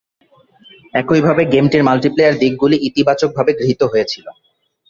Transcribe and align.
একইভাবে, 0.93 1.41
গেমটির 1.53 1.83
মাল্টিপ্লেয়ার 1.87 2.39
দিকগুলি 2.41 2.77
ইতিবাচকভাবে 2.89 3.51
গৃহীত 3.59 3.81
হয়েছিল। 3.91 4.25